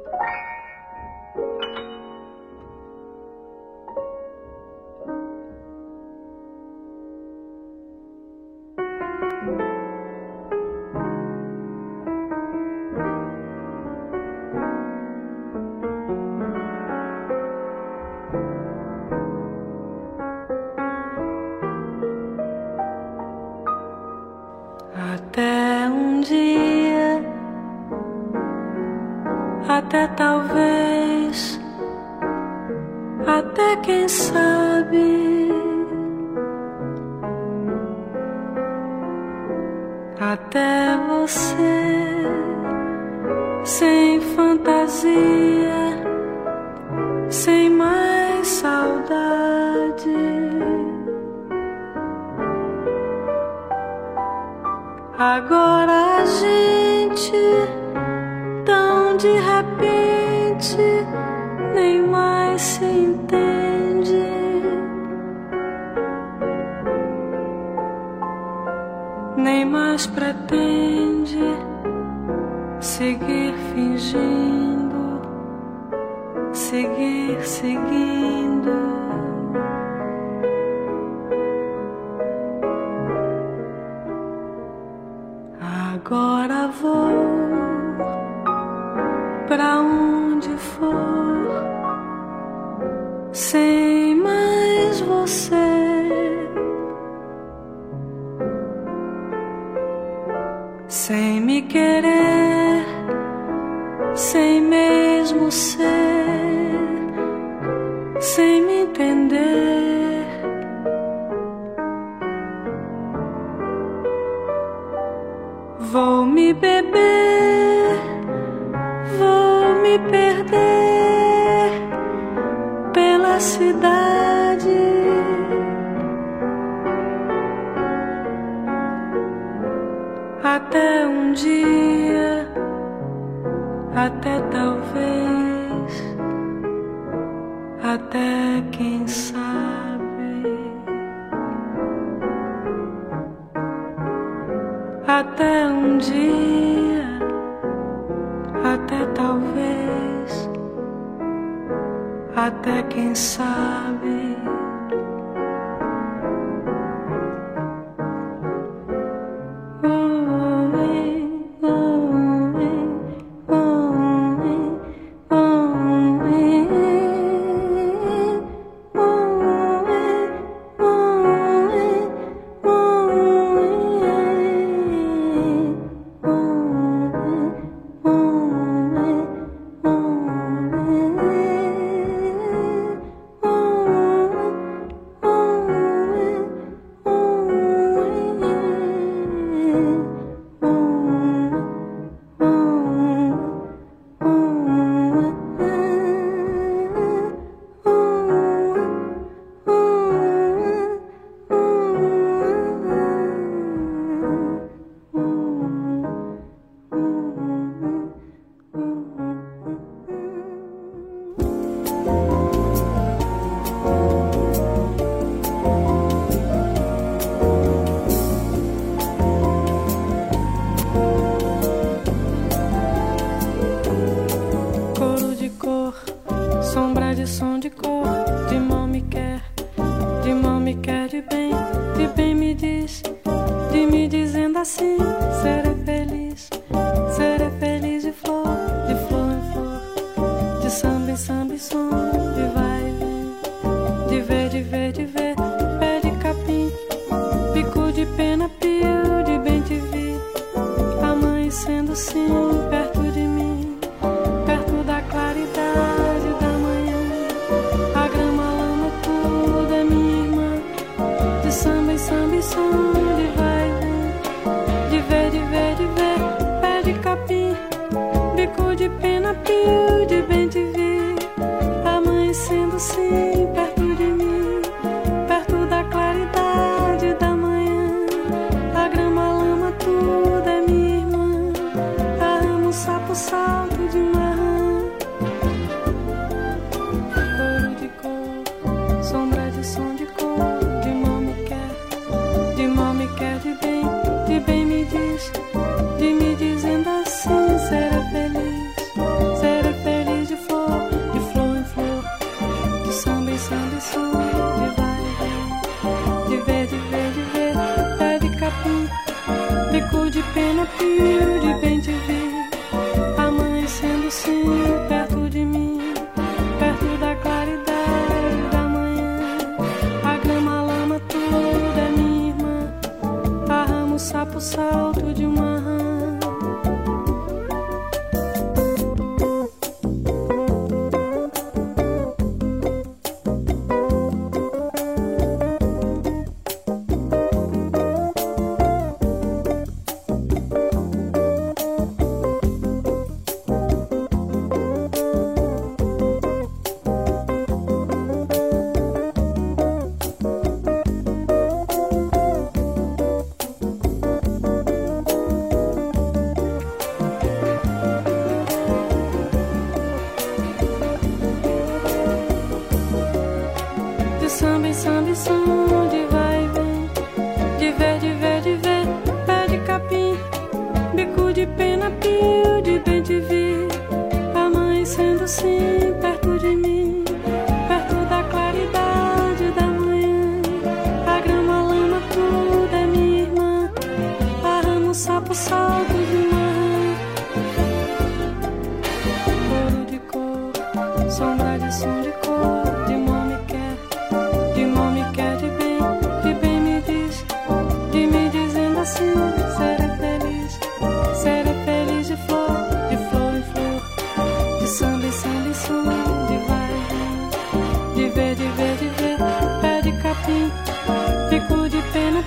beauty. 310.77 311.44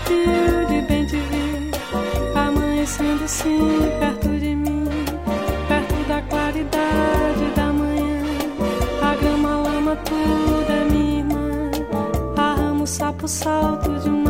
fio 0.04 0.66
de 0.68 0.80
bem 0.86 1.06
te 1.06 1.16
ver 1.16 1.70
amanhecendo 2.34 3.26
sim 3.26 3.58
perto 3.98 4.28
de 4.38 4.54
mim, 4.54 4.84
perto 5.68 6.08
da 6.08 6.22
claridade 6.22 7.50
da 7.54 7.72
manhã. 7.72 8.22
A 9.02 9.14
grama, 9.16 9.56
lama, 9.62 9.96
tudo 9.96 10.72
é 10.72 10.84
minha 10.90 11.18
irmã. 11.20 11.70
A 12.36 12.54
ramo, 12.54 12.86
sapo, 12.86 13.28
salto 13.28 13.90
de 14.00 14.08
uma 14.08 14.27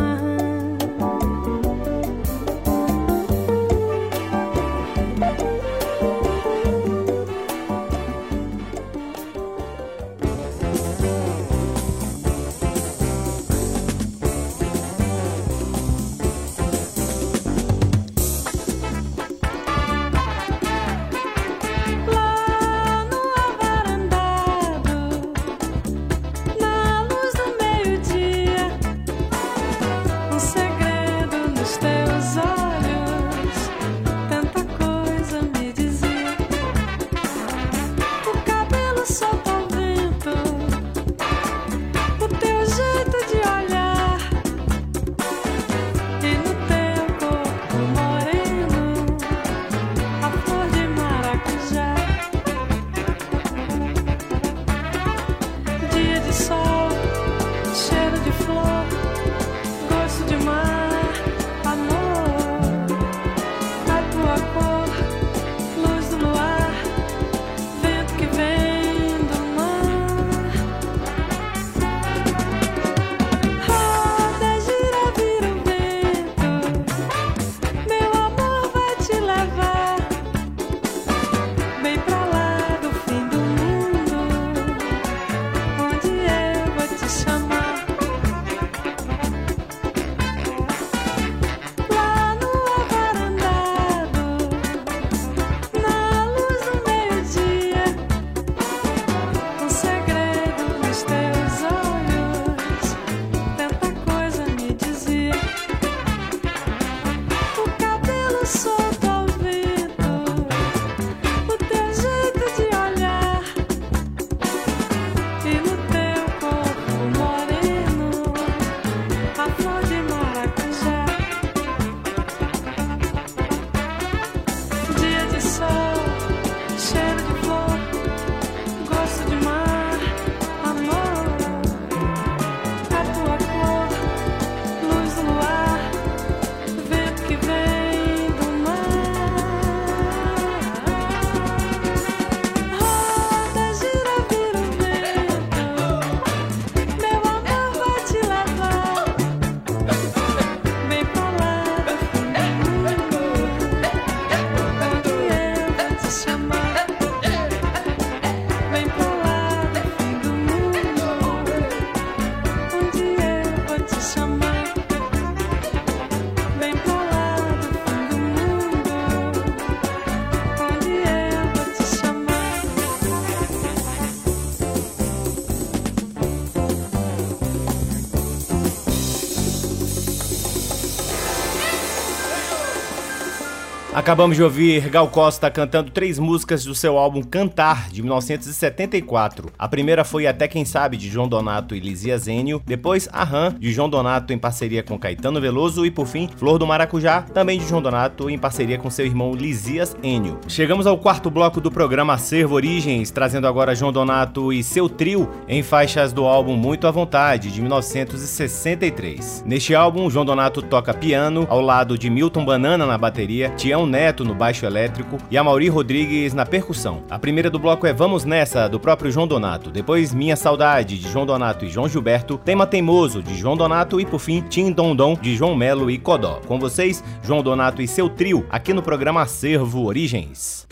Acabamos 184.09 184.37
de 184.37 184.41
ouvir 184.41 184.89
Gal 184.89 185.07
Costa 185.07 185.51
cantando 185.51 185.91
três 185.91 186.17
músicas 186.17 186.63
do 186.63 186.73
seu 186.73 186.97
álbum 186.97 187.21
Cantar, 187.21 187.91
de 187.91 188.01
1974. 188.01 189.48
A 189.59 189.67
primeira 189.67 190.05
foi 190.05 190.25
Até 190.25 190.47
Quem 190.47 190.63
Sabe, 190.63 190.95
de 190.95 191.09
João 191.09 191.27
Donato 191.27 191.75
e 191.75 191.81
Lizia 191.81 192.17
Zênio. 192.17 192.61
Depois, 192.65 193.09
Aham, 193.13 193.53
de 193.59 193.73
João 193.73 193.89
Donato 193.89 194.31
em 194.31 194.37
parceria 194.37 194.81
com 194.81 194.97
Caetano 194.97 195.41
Veloso. 195.41 195.85
E 195.85 195.91
por 195.91 196.07
fim, 196.07 196.29
Flor 196.37 196.57
do 196.57 196.65
Maracujá, 196.65 197.23
também 197.23 197.59
de 197.59 197.67
João 197.67 197.81
Donato 197.81 198.29
em 198.29 198.37
parceria 198.37 198.77
com 198.77 198.89
seu 198.89 199.05
irmão 199.05 199.33
Lisias 199.33 199.97
Enio. 200.01 200.39
Chegamos 200.47 200.87
ao 200.87 200.97
quarto 200.97 201.29
bloco 201.29 201.59
do 201.59 201.69
programa 201.69 202.13
Acervo 202.13 202.55
Origens, 202.55 203.11
trazendo 203.11 203.47
agora 203.47 203.75
João 203.75 203.91
Donato 203.91 204.53
e 204.53 204.63
seu 204.63 204.87
trio 204.87 205.29
em 205.45 205.61
faixas 205.61 206.13
do 206.13 206.23
álbum 206.23 206.55
Muito 206.55 206.87
à 206.87 206.91
Vontade, 206.91 207.51
de 207.51 207.59
1963. 207.59 209.43
Neste 209.45 209.75
álbum, 209.75 210.09
João 210.09 210.23
Donato 210.23 210.61
toca 210.61 210.93
piano, 210.93 211.45
ao 211.49 211.59
lado 211.59 211.97
de 211.97 212.09
Milton 212.09 212.45
Banana 212.45 212.85
na 212.85 212.97
bateria, 212.97 213.49
Tião 213.57 213.85
Neto 213.85 214.23
no 214.23 214.33
baixo 214.33 214.65
elétrico 214.65 215.17
e 215.29 215.37
Amauri 215.37 215.67
Rodrigues 215.67 216.33
na 216.33 216.45
percussão. 216.45 217.03
A 217.09 217.19
primeira 217.19 217.49
do 217.49 217.59
bloco 217.59 217.85
é 217.85 217.91
Vamos 217.91 218.23
Nessa, 218.23 218.69
do 218.69 218.79
próprio 218.79 219.11
João 219.11 219.27
Donato. 219.27 219.48
Depois 219.57 220.13
Minha 220.13 220.35
Saudade, 220.35 220.99
de 220.99 221.09
João 221.09 221.25
Donato 221.25 221.65
e 221.65 221.69
João 221.69 221.89
Gilberto. 221.89 222.37
Tema 222.37 222.67
Teimoso, 222.67 223.23
de 223.23 223.35
João 223.35 223.57
Donato. 223.57 223.99
E 223.99 224.05
por 224.05 224.19
fim, 224.19 224.41
Tim 224.41 224.71
Dondon, 224.71 225.17
de 225.19 225.35
João 225.35 225.55
Melo 225.55 225.89
e 225.89 225.97
Codó. 225.97 226.41
Com 226.47 226.59
vocês, 226.59 227.03
João 227.23 227.41
Donato 227.41 227.81
e 227.81 227.87
seu 227.87 228.09
trio, 228.09 228.45
aqui 228.49 228.73
no 228.73 228.83
programa 228.83 229.21
Acervo 229.21 229.85
Origens. 229.85 230.67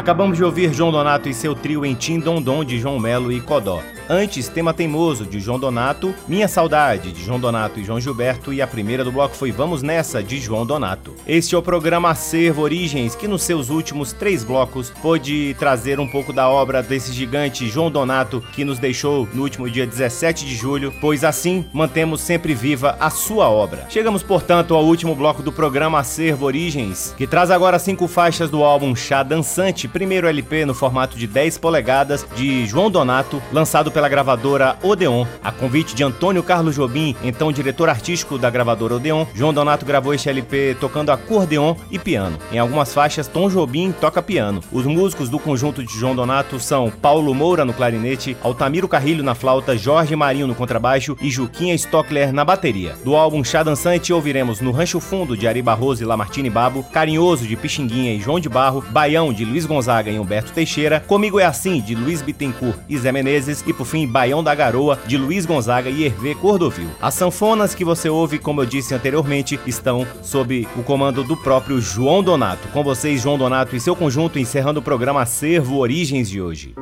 Acabamos 0.00 0.38
de 0.38 0.42
ouvir 0.42 0.72
João 0.72 0.90
Donato 0.90 1.28
e 1.28 1.34
seu 1.34 1.54
trio 1.54 1.84
em 1.84 1.94
Tim 1.94 2.20
Dondon 2.20 2.64
de 2.64 2.78
João 2.80 2.98
Melo 2.98 3.30
e 3.30 3.38
Codó. 3.38 3.82
Antes, 4.12 4.48
Tema 4.48 4.74
Teimoso, 4.74 5.24
de 5.24 5.38
João 5.38 5.56
Donato, 5.56 6.12
Minha 6.26 6.48
Saudade, 6.48 7.12
de 7.12 7.24
João 7.24 7.38
Donato 7.38 7.78
e 7.78 7.84
João 7.84 8.00
Gilberto, 8.00 8.52
e 8.52 8.60
a 8.60 8.66
primeira 8.66 9.04
do 9.04 9.12
bloco 9.12 9.36
foi 9.36 9.52
Vamos 9.52 9.84
Nessa, 9.84 10.20
de 10.20 10.40
João 10.40 10.66
Donato. 10.66 11.14
Este 11.24 11.54
é 11.54 11.58
o 11.58 11.62
programa 11.62 12.10
Acervo 12.10 12.62
Origens, 12.62 13.14
que 13.14 13.28
nos 13.28 13.44
seus 13.44 13.70
últimos 13.70 14.12
três 14.12 14.42
blocos 14.42 14.90
pôde 15.00 15.54
trazer 15.60 16.00
um 16.00 16.08
pouco 16.08 16.32
da 16.32 16.48
obra 16.48 16.82
desse 16.82 17.12
gigante 17.12 17.68
João 17.68 17.88
Donato, 17.88 18.42
que 18.52 18.64
nos 18.64 18.80
deixou 18.80 19.28
no 19.32 19.42
último 19.42 19.70
dia 19.70 19.86
17 19.86 20.44
de 20.44 20.56
julho, 20.56 20.92
pois 21.00 21.22
assim 21.22 21.64
mantemos 21.72 22.20
sempre 22.20 22.52
viva 22.52 22.96
a 22.98 23.10
sua 23.10 23.48
obra. 23.48 23.86
Chegamos, 23.88 24.24
portanto, 24.24 24.74
ao 24.74 24.84
último 24.84 25.14
bloco 25.14 25.40
do 25.40 25.52
programa 25.52 26.00
Acervo 26.00 26.46
Origens, 26.46 27.14
que 27.16 27.28
traz 27.28 27.48
agora 27.48 27.78
cinco 27.78 28.08
faixas 28.08 28.50
do 28.50 28.64
álbum 28.64 28.96
Chá 28.96 29.22
Dançante, 29.22 29.86
primeiro 29.86 30.26
LP 30.26 30.64
no 30.64 30.74
formato 30.74 31.16
de 31.16 31.28
10 31.28 31.58
polegadas, 31.58 32.26
de 32.34 32.66
João 32.66 32.90
Donato, 32.90 33.40
lançado 33.52 33.88
pela 33.99 33.99
pela 34.00 34.08
gravadora 34.08 34.78
Odeon. 34.82 35.26
A 35.44 35.52
convite 35.52 35.94
de 35.94 36.02
Antônio 36.02 36.42
Carlos 36.42 36.74
Jobim, 36.74 37.14
então 37.22 37.52
diretor 37.52 37.90
artístico 37.90 38.38
da 38.38 38.48
gravadora 38.48 38.94
Odeon, 38.94 39.26
João 39.34 39.52
Donato 39.52 39.84
gravou 39.84 40.14
este 40.14 40.30
LP 40.30 40.74
tocando 40.80 41.12
acordeon 41.12 41.74
e 41.90 41.98
piano. 41.98 42.38
Em 42.50 42.58
algumas 42.58 42.94
faixas, 42.94 43.28
Tom 43.28 43.50
Jobim 43.50 43.92
toca 43.92 44.22
piano. 44.22 44.62
Os 44.72 44.86
músicos 44.86 45.28
do 45.28 45.38
conjunto 45.38 45.84
de 45.84 45.92
João 45.92 46.16
Donato 46.16 46.58
são 46.58 46.90
Paulo 46.90 47.34
Moura 47.34 47.62
no 47.62 47.74
clarinete, 47.74 48.34
Altamiro 48.42 48.88
Carrilho 48.88 49.22
na 49.22 49.34
flauta, 49.34 49.76
Jorge 49.76 50.16
Marinho 50.16 50.46
no 50.46 50.54
contrabaixo 50.54 51.14
e 51.20 51.28
Juquinha 51.28 51.74
Stockler 51.74 52.32
na 52.32 52.42
bateria. 52.42 52.96
Do 53.04 53.14
álbum 53.14 53.44
Chá 53.44 53.62
Dançante 53.62 54.14
ouviremos 54.14 54.62
No 54.62 54.70
Rancho 54.70 54.98
Fundo 54.98 55.36
de 55.36 55.46
Ari 55.46 55.60
Barroso 55.60 56.02
e 56.02 56.06
Lamartine 56.06 56.48
Babo, 56.48 56.84
Carinhoso 56.84 57.46
de 57.46 57.54
Pixinguinha 57.54 58.14
e 58.14 58.20
João 58.20 58.40
de 58.40 58.48
Barro, 58.48 58.82
Baião 58.90 59.30
de 59.30 59.44
Luiz 59.44 59.66
Gonzaga 59.66 60.10
e 60.10 60.18
Humberto 60.18 60.52
Teixeira, 60.52 61.00
Comigo 61.00 61.38
é 61.38 61.44
Assim 61.44 61.82
de 61.82 61.94
Luiz 61.94 62.22
Bittencourt 62.22 62.78
e 62.88 62.96
Zé 62.96 63.12
Menezes 63.12 63.62
e 63.66 63.74
por 63.74 63.89
fim, 63.90 64.06
Baião 64.06 64.42
da 64.42 64.54
Garoa, 64.54 64.98
de 65.06 65.16
Luiz 65.16 65.44
Gonzaga 65.44 65.90
e 65.90 66.04
Hervé 66.04 66.34
Cordovil. 66.34 66.88
As 67.02 67.14
sanfonas 67.14 67.74
que 67.74 67.84
você 67.84 68.08
ouve, 68.08 68.38
como 68.38 68.62
eu 68.62 68.66
disse 68.66 68.94
anteriormente, 68.94 69.58
estão 69.66 70.06
sob 70.22 70.68
o 70.76 70.82
comando 70.82 71.24
do 71.24 71.36
próprio 71.36 71.80
João 71.80 72.22
Donato. 72.22 72.68
Com 72.68 72.84
vocês, 72.84 73.20
João 73.20 73.36
Donato 73.36 73.74
e 73.74 73.80
seu 73.80 73.96
conjunto, 73.96 74.38
encerrando 74.38 74.78
o 74.78 74.82
programa 74.82 75.22
Acervo 75.22 75.78
Origens 75.78 76.30
de 76.30 76.40
hoje. 76.40 76.74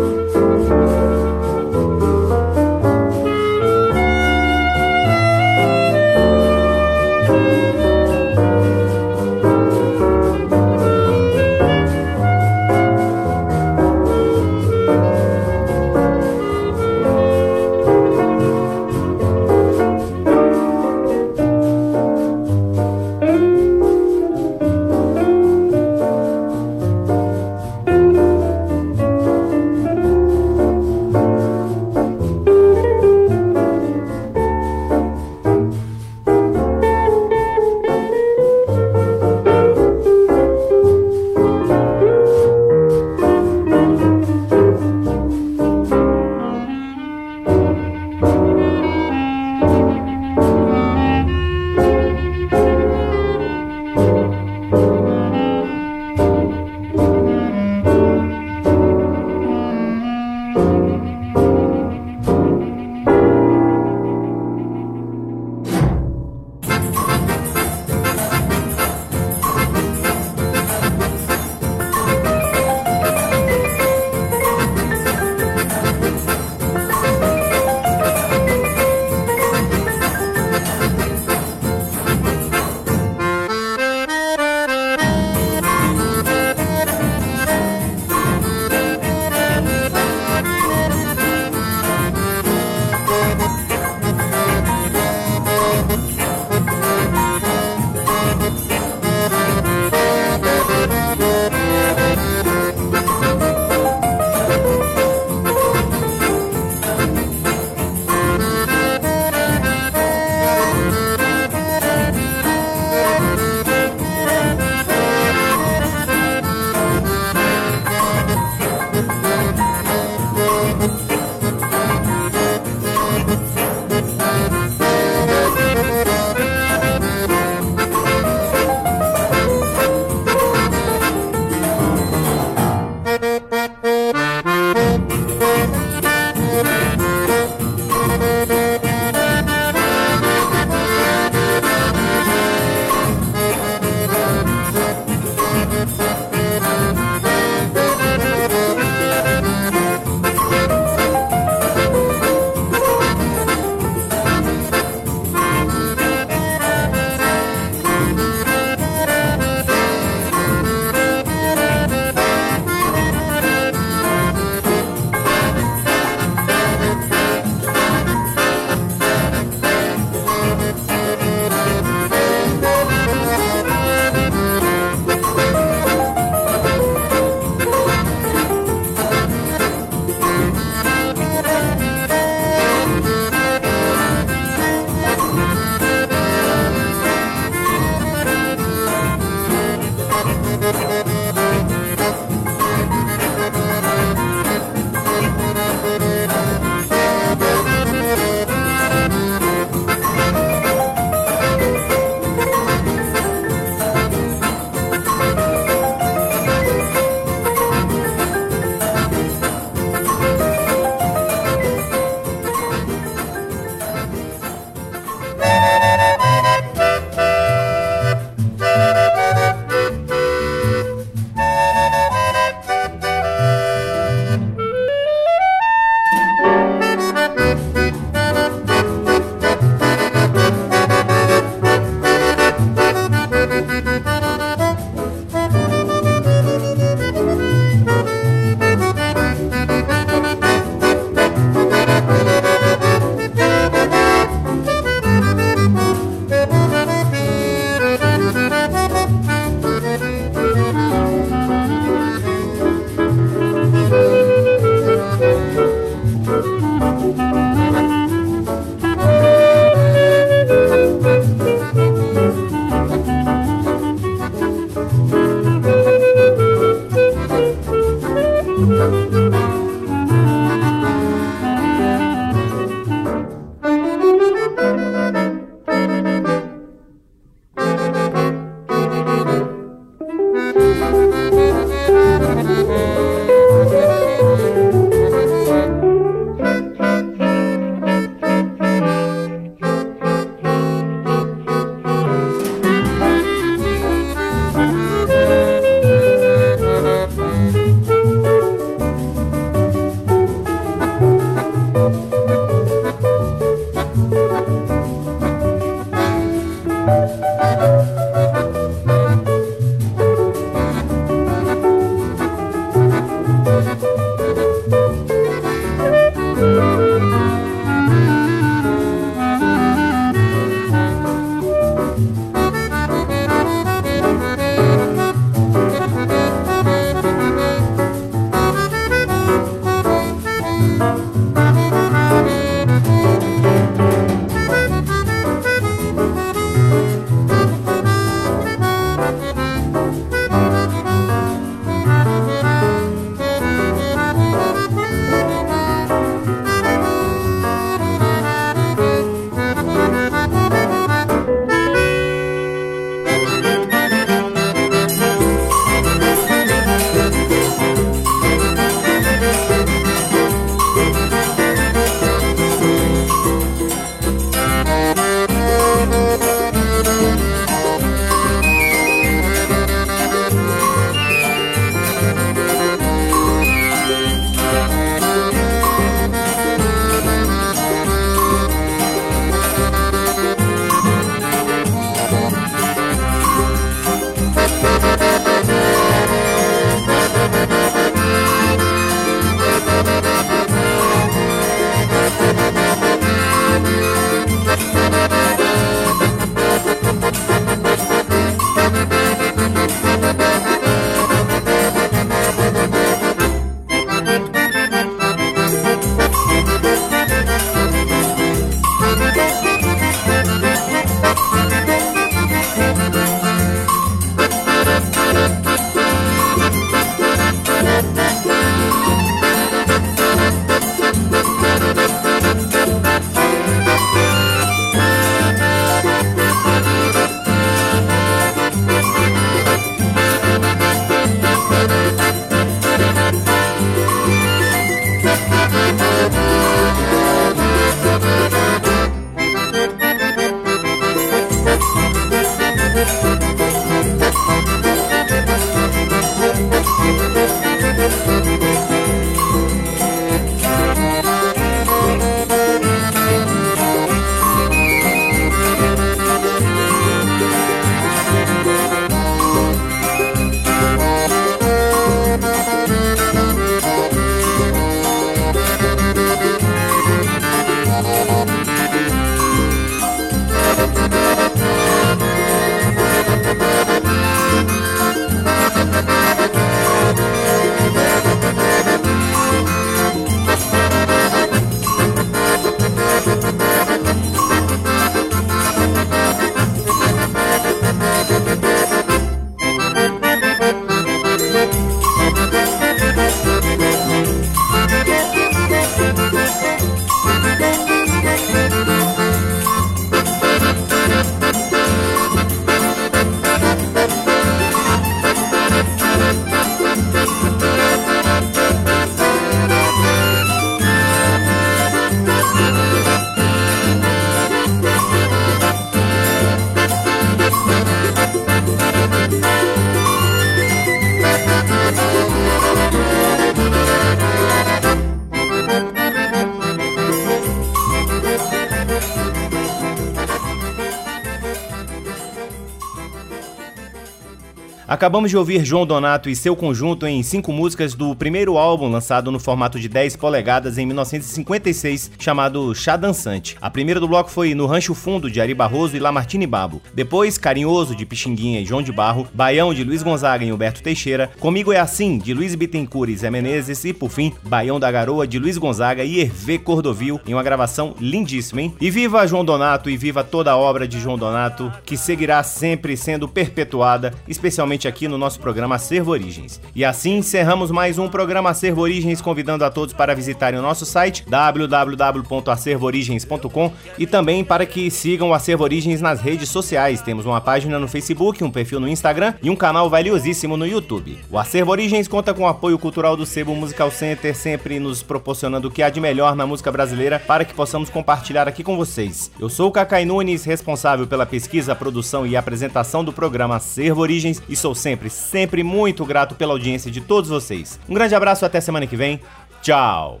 Acabamos 534.80 535.10
de 535.10 535.16
ouvir 535.18 535.44
João 535.44 535.66
Donato 535.66 536.08
e 536.08 536.16
seu 536.16 536.34
conjunto 536.34 536.86
em 536.86 537.02
cinco 537.02 537.34
músicas 537.34 537.74
do 537.74 537.94
primeiro 537.94 538.38
álbum 538.38 538.70
lançado 538.70 539.12
no 539.12 539.20
formato 539.20 539.60
de 539.60 539.68
10 539.68 539.96
polegadas 539.96 540.56
em 540.56 540.64
1956, 540.64 541.90
chamado 541.98 542.54
Chá 542.54 542.78
Dançante. 542.78 543.36
A 543.42 543.50
primeira 543.50 543.78
do 543.78 543.86
bloco 543.86 544.10
foi 544.10 544.34
No 544.34 544.46
Rancho 544.46 544.74
Fundo, 544.74 545.10
de 545.10 545.20
Ari 545.20 545.34
Barroso 545.34 545.76
e 545.76 545.78
Lamartine 545.78 546.26
Babo. 546.26 546.62
Depois, 546.72 547.18
Carinhoso, 547.18 547.76
de 547.76 547.84
Pixinguinha 547.84 548.40
e 548.40 548.46
João 548.46 548.62
de 548.62 548.72
Barro. 548.72 549.06
Baião, 549.12 549.52
de 549.52 549.64
Luiz 549.64 549.82
Gonzaga 549.82 550.24
e 550.24 550.32
Humberto 550.32 550.62
Teixeira. 550.62 551.10
Comigo 551.20 551.52
é 551.52 551.60
Assim, 551.60 551.98
de 551.98 552.14
Luiz 552.14 552.34
Bittencourt 552.34 552.88
e 552.88 552.96
Zé 552.96 553.10
Menezes. 553.10 553.62
E, 553.66 553.74
por 553.74 553.90
fim, 553.90 554.14
Baião 554.22 554.58
da 554.58 554.72
Garoa, 554.72 555.06
de 555.06 555.18
Luiz 555.18 555.36
Gonzaga 555.36 555.84
e 555.84 556.00
Hervé 556.00 556.38
Cordovil, 556.38 556.98
em 557.06 557.12
uma 557.12 557.22
gravação 557.22 557.74
lindíssima, 557.78 558.40
hein? 558.40 558.54
E 558.58 558.70
viva 558.70 559.06
João 559.06 559.26
Donato 559.26 559.68
e 559.68 559.76
viva 559.76 560.02
toda 560.02 560.30
a 560.30 560.38
obra 560.38 560.66
de 560.66 560.80
João 560.80 560.96
Donato, 560.96 561.52
que 561.66 561.76
seguirá 561.76 562.22
sempre 562.22 562.78
sendo 562.78 563.06
perpetuada, 563.06 563.92
especialmente 564.08 564.69
aqui 564.70 564.88
no 564.88 564.96
nosso 564.96 565.20
programa 565.20 565.56
Acervo 565.56 565.90
Origens. 565.90 566.40
E 566.54 566.64
assim 566.64 566.96
encerramos 566.98 567.50
mais 567.50 567.76
um 567.78 567.88
programa 567.88 568.30
Acervo 568.30 568.62
Origens, 568.62 569.02
convidando 569.02 569.44
a 569.44 569.50
todos 569.50 569.74
para 569.74 569.94
visitarem 569.94 570.38
o 570.38 570.42
nosso 570.42 570.64
site 570.64 571.04
www.acervoorigens.com 571.06 573.52
e 573.76 573.86
também 573.86 574.24
para 574.24 574.46
que 574.46 574.70
sigam 574.70 575.10
o 575.10 575.14
Acervo 575.14 575.44
Origens 575.44 575.82
nas 575.82 576.00
redes 576.00 576.28
sociais. 576.28 576.80
Temos 576.80 577.04
uma 577.04 577.20
página 577.20 577.58
no 577.58 577.66
Facebook, 577.68 578.24
um 578.24 578.30
perfil 578.30 578.60
no 578.60 578.68
Instagram 578.68 579.12
e 579.22 579.28
um 579.28 579.36
canal 579.36 579.68
valiosíssimo 579.68 580.36
no 580.36 580.46
YouTube. 580.46 580.98
O 581.10 581.18
Acervo 581.18 581.50
Origens 581.50 581.88
conta 581.88 582.14
com 582.14 582.22
o 582.22 582.28
apoio 582.28 582.56
cultural 582.58 582.96
do 582.96 583.04
Sebo 583.04 583.34
Musical 583.34 583.70
Center, 583.70 584.14
sempre 584.14 584.60
nos 584.60 584.82
proporcionando 584.82 585.48
o 585.48 585.50
que 585.50 585.62
há 585.62 585.68
de 585.68 585.80
melhor 585.80 586.14
na 586.14 586.26
música 586.26 586.52
brasileira 586.52 586.98
para 586.98 587.24
que 587.24 587.34
possamos 587.34 587.68
compartilhar 587.68 588.28
aqui 588.28 588.44
com 588.44 588.56
vocês. 588.56 589.10
Eu 589.18 589.28
sou 589.28 589.48
o 589.48 589.52
Cacai 589.52 589.84
Nunes, 589.84 590.24
responsável 590.24 590.86
pela 590.86 591.04
pesquisa, 591.04 591.56
produção 591.56 592.06
e 592.06 592.16
apresentação 592.16 592.84
do 592.84 592.92
programa 592.92 593.36
Acervo 593.36 593.80
Origens 593.80 594.22
e 594.28 594.36
sou 594.36 594.54
sempre, 594.60 594.88
sempre 594.90 595.42
muito 595.42 595.84
grato 595.84 596.14
pela 596.14 596.32
audiência 596.32 596.70
de 596.70 596.80
todos 596.80 597.10
vocês. 597.10 597.58
Um 597.68 597.74
grande 597.74 597.94
abraço 597.94 598.24
até 598.24 598.40
semana 598.40 598.66
que 598.66 598.76
vem. 598.76 599.00
Tchau. 599.42 600.00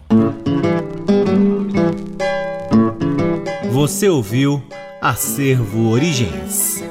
Você 3.70 4.08
ouviu 4.08 4.62
Acervo 5.00 5.90
Origens. 5.90 6.84